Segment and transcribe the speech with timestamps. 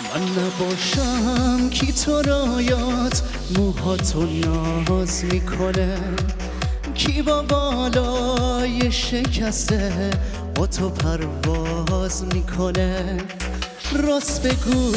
[0.00, 3.22] من نباشم کی تو را یاد
[3.58, 4.26] موهاتو
[4.88, 5.98] ناز می‌کنه.
[6.94, 10.10] کی با بالای شکسته
[10.54, 13.16] با تو پرواز می‌کنه.
[13.92, 14.92] راست بگو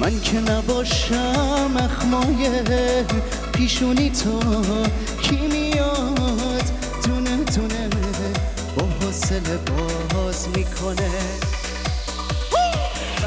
[0.00, 2.62] من که نباشم اخمای
[3.52, 4.40] پیشونی تو.
[5.22, 6.64] کی میاد؟
[7.04, 7.88] دونه دونه
[8.76, 9.56] با حوصله
[10.14, 11.10] باز می‌کنه.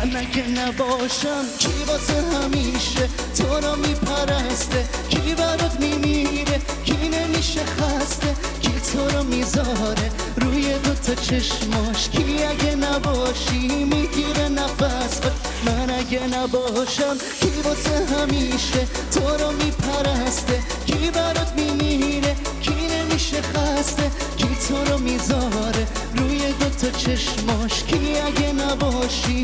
[0.05, 1.45] من اگه نباشم.
[1.59, 9.23] کی واسه همیشه تو را میپرسته؟ کی برات میمیره؟ کی نمیشه خسته؟ کی تو را
[9.23, 15.21] می‌ذاره روی دوتا چشماش؟ کی اگه نباشی می‌گیره نفس
[15.65, 24.11] من اگه نباشم کی واسه همیشه تو را میپرسته؟ کی برات میمیره؟ کی نمیشه خسته؟
[24.37, 29.43] کی تو رو می‌ذاره روی دوتا چشماش؟ کی اگه نباشی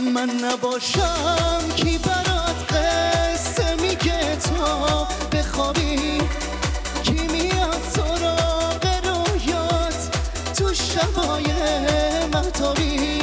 [0.00, 6.18] من نباشم کی برات قصه میگه تو؟ بخوابی؟
[7.02, 10.16] کی میاد سراغ رویات؟
[10.58, 11.44] تو شبای
[12.32, 13.18] محتابی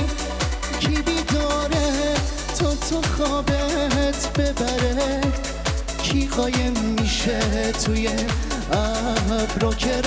[0.79, 2.13] کی بیداره؟
[2.59, 5.21] تو تو خوابت ببره؟
[6.03, 8.09] کی قایم میشه توی
[8.71, 10.01] ابرو که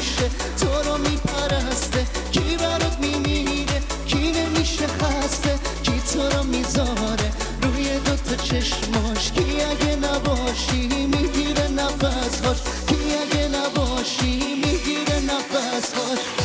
[0.00, 7.30] همیشه تو رو میپرسته کی برات میمیره کی نمیشه خسته کی تو رو می‌ذاره
[7.62, 9.32] روی دوتا چشماش.
[9.32, 16.39] کی اگه نباشی می‌گیره نفس هاش کی اگه نباشی می‌گیره نفس هاش